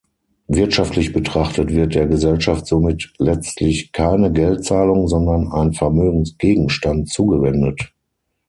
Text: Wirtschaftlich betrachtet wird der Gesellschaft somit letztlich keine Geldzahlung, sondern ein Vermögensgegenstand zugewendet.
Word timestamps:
Wirtschaftlich 0.47 1.13
betrachtet 1.13 1.69
wird 1.75 1.93
der 1.93 2.07
Gesellschaft 2.07 2.65
somit 2.65 3.13
letztlich 3.19 3.91
keine 3.91 4.31
Geldzahlung, 4.31 5.07
sondern 5.07 5.51
ein 5.51 5.73
Vermögensgegenstand 5.73 7.07
zugewendet. 7.07 7.93